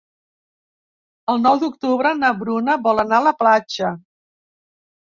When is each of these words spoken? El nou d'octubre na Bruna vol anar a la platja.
El 1.33 1.43
nou 1.43 1.61
d'octubre 1.65 2.15
na 2.25 2.33
Bruna 2.43 2.79
vol 2.89 3.05
anar 3.07 3.21
a 3.21 3.29
la 3.31 3.39
platja. 3.45 3.95